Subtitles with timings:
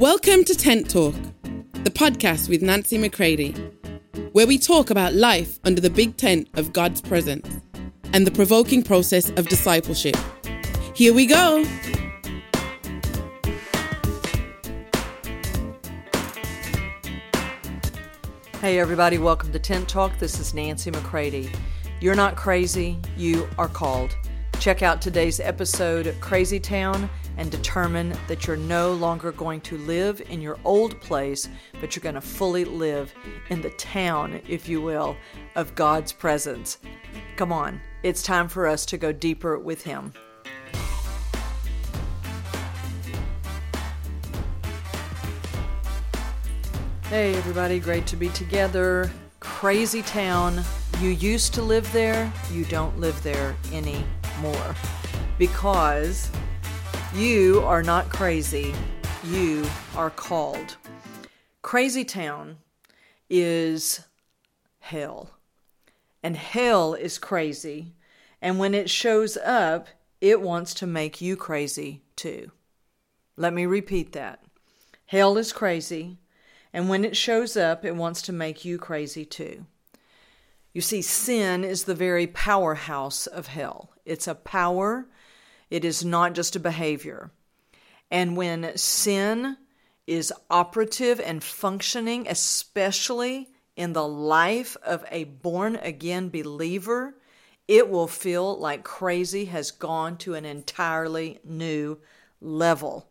[0.00, 1.14] Welcome to Tent Talk,
[1.84, 3.52] the podcast with Nancy McCready,
[4.32, 7.46] where we talk about life under the big tent of God's presence
[8.14, 10.16] and the provoking process of discipleship.
[10.94, 11.64] Here we go.
[18.62, 20.18] Hey, everybody, welcome to Tent Talk.
[20.18, 21.52] This is Nancy McCready.
[22.00, 24.16] You're not crazy, you are called.
[24.60, 27.10] Check out today's episode, Crazy Town,
[27.40, 31.48] and determine that you're no longer going to live in your old place,
[31.80, 33.14] but you're going to fully live
[33.48, 35.16] in the town, if you will,
[35.56, 36.76] of God's presence.
[37.36, 40.12] Come on, it's time for us to go deeper with Him.
[47.08, 49.10] Hey, everybody, great to be together.
[49.40, 50.62] Crazy town.
[51.00, 54.76] You used to live there, you don't live there anymore
[55.38, 56.30] because
[57.14, 58.74] you are not crazy,
[59.24, 60.76] you are called.
[61.62, 62.58] Crazy town
[63.28, 64.00] is
[64.78, 65.30] hell,
[66.22, 67.94] and hell is crazy,
[68.40, 69.88] and when it shows up,
[70.20, 72.50] it wants to make you crazy too.
[73.36, 74.42] Let me repeat that.
[75.06, 76.18] Hell is crazy.
[76.72, 79.66] And when it shows up, it wants to make you crazy too.
[80.72, 83.90] You see, sin is the very powerhouse of hell.
[84.04, 85.06] It's a power,
[85.70, 87.30] it is not just a behavior.
[88.10, 89.56] And when sin
[90.06, 97.14] is operative and functioning, especially in the life of a born again believer,
[97.68, 101.98] it will feel like crazy has gone to an entirely new
[102.40, 103.08] level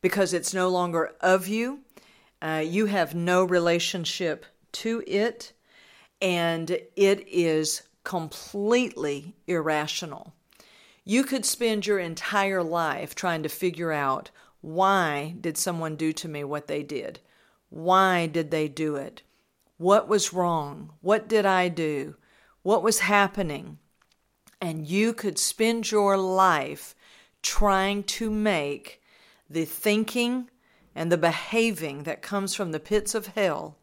[0.00, 1.80] because it's no longer of you
[2.40, 5.52] uh, you have no relationship to it,
[6.20, 10.32] and it is completely irrational.
[11.10, 16.28] You could spend your entire life trying to figure out why did someone do to
[16.28, 17.20] me what they did?
[17.70, 19.22] Why did they do it?
[19.78, 20.92] What was wrong?
[21.00, 22.16] What did I do?
[22.60, 23.78] What was happening?
[24.60, 26.94] And you could spend your life
[27.40, 29.00] trying to make
[29.48, 30.50] the thinking,
[30.94, 33.78] and the behaving that comes from the pits of hell,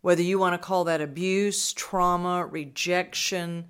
[0.00, 3.66] whether you want to call that abuse, trauma, rejection,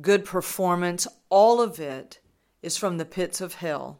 [0.00, 2.18] good performance, all of it
[2.64, 3.98] is from the pits of hell.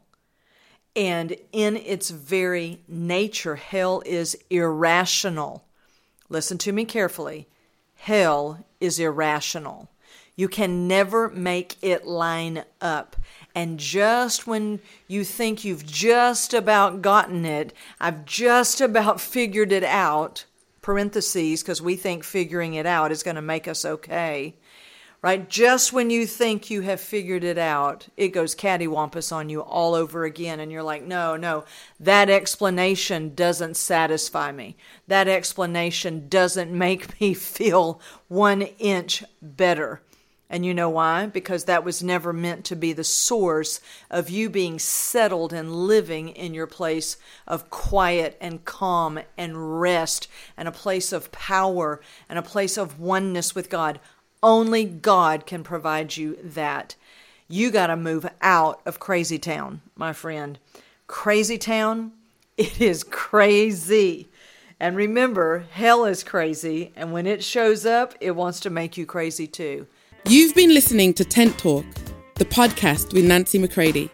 [0.96, 5.64] And in its very nature, hell is irrational.
[6.28, 7.48] Listen to me carefully.
[7.96, 9.90] Hell is irrational.
[10.36, 13.16] You can never make it line up.
[13.54, 19.84] And just when you think you've just about gotten it, I've just about figured it
[19.84, 20.44] out,
[20.82, 24.54] parentheses, because we think figuring it out is going to make us okay,
[25.24, 25.48] right?
[25.48, 29.94] Just when you think you have figured it out, it goes cattywampus on you all
[29.94, 30.60] over again.
[30.60, 31.64] And you're like, no, no,
[31.98, 34.76] that explanation doesn't satisfy me.
[35.08, 40.02] That explanation doesn't make me feel one inch better.
[40.50, 41.24] And you know why?
[41.24, 43.80] Because that was never meant to be the source
[44.10, 50.28] of you being settled and living in your place of quiet and calm and rest
[50.54, 53.98] and a place of power and a place of oneness with God.
[54.44, 56.96] Only God can provide you that.
[57.48, 60.58] You got to move out of crazy town, my friend.
[61.06, 62.12] Crazy town,
[62.58, 64.28] it is crazy.
[64.78, 69.06] And remember, hell is crazy, and when it shows up, it wants to make you
[69.06, 69.86] crazy too.
[70.28, 71.86] You've been listening to Tent Talk,
[72.34, 74.10] the podcast with Nancy McCready.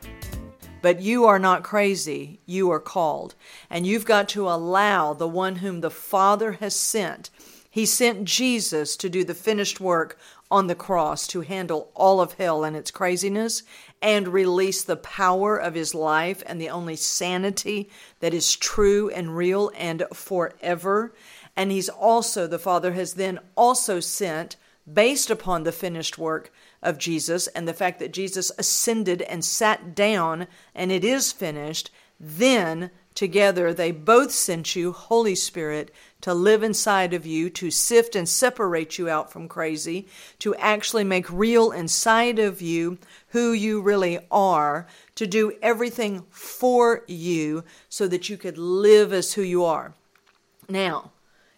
[0.80, 3.34] But you are not crazy, you are called.
[3.68, 7.30] And you've got to allow the one whom the Father has sent.
[7.70, 10.18] He sent Jesus to do the finished work
[10.50, 13.62] on the cross to handle all of hell and its craziness
[14.02, 17.88] and release the power of his life and the only sanity
[18.18, 21.14] that is true and real and forever.
[21.56, 24.56] And he's also, the Father has then also sent
[24.92, 29.94] based upon the finished work of Jesus and the fact that Jesus ascended and sat
[29.94, 35.92] down and it is finished, then together they both sent you, Holy Spirit,
[36.22, 40.08] to live inside of you, to sift and separate you out from crazy,
[40.38, 42.96] to actually make real inside of you
[43.28, 44.86] who you really are,
[45.16, 49.92] to do everything for you so that you could live as who you are.
[50.66, 51.12] Now,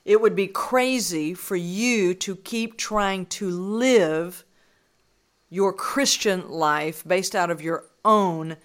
[0.05, 4.45] it would be crazy for you to keep trying to live
[5.49, 8.57] your Christian life based out of your own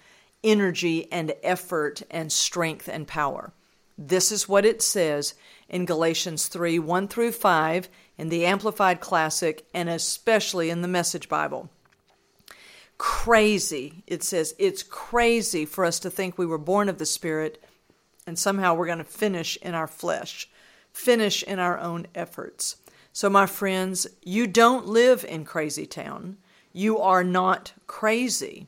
[0.42, 3.52] energy and effort and strength and power.
[3.96, 5.34] This is what it says
[5.68, 11.28] in Galatians 3 1 through 5 in the Amplified Classic and especially in the Message
[11.28, 11.68] Bible.
[12.96, 17.62] Crazy, it says, it's crazy for us to think we were born of the Spirit
[18.26, 20.48] and somehow we're going to finish in our flesh,
[20.92, 22.76] finish in our own efforts.
[23.12, 26.36] So, my friends, you don't live in crazy town.
[26.72, 28.66] You are not crazy.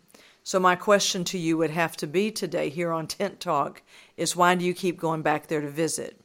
[0.50, 3.82] So, my question to you would have to be today here on Tent Talk
[4.16, 6.20] is why do you keep going back there to visit?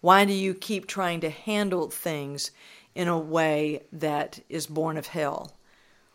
[0.00, 2.50] Why do you keep trying to handle things
[2.96, 5.52] in a way that is born of hell?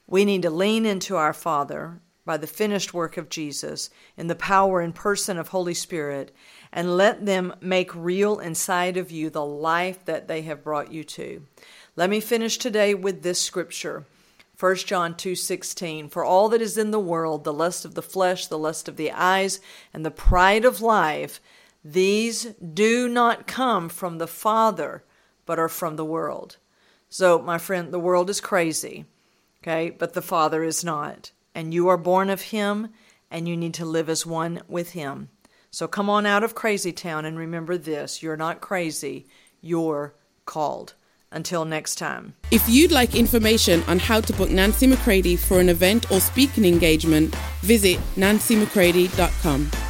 [0.08, 4.36] We need to lean into our Father by the finished work of Jesus in the
[4.36, 6.36] power and person of Holy Spirit
[6.74, 11.06] and let them make real inside of you the life that they have brought you
[11.06, 11.44] to.
[11.96, 14.04] Let me finish today with this scripture.
[14.60, 18.48] 1 John 2:16 For all that is in the world the lust of the flesh
[18.48, 19.60] the lust of the eyes
[19.94, 21.40] and the pride of life
[21.84, 25.06] these do not come from the Father,
[25.46, 26.58] but are from the world.
[27.08, 29.06] So, my friend, the world is crazy,
[29.64, 31.32] okay, but the Father is not.
[31.56, 32.90] And you are born of Him,
[33.32, 35.30] and you need to live as one with Him.
[35.72, 39.28] So, come on out of crazy town and remember this you're not crazy,
[39.62, 40.14] you're
[40.46, 40.94] called.
[41.32, 42.34] Until next time.
[42.52, 46.66] If you'd like information on how to book Nancy McCready for an event or speaking
[46.66, 49.87] engagement, visit nancymccready.com.